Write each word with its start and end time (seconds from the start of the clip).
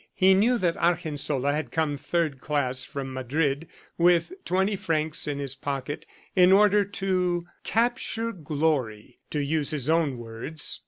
He 0.15 0.33
knew 0.33 0.57
that 0.57 0.77
Argensola 0.77 1.53
had 1.53 1.69
come 1.69 1.95
third 1.95 2.39
class 2.39 2.83
from 2.83 3.13
Madrid 3.13 3.67
with 3.99 4.33
twenty 4.45 4.75
francs 4.75 5.27
in 5.27 5.37
his 5.37 5.53
pocket, 5.53 6.07
in 6.35 6.51
order 6.51 6.83
to 6.83 7.45
"capture 7.63 8.31
glory," 8.31 9.19
to 9.29 9.39
use 9.43 9.69
his 9.69 9.91
own 9.91 10.17
words. 10.17 10.79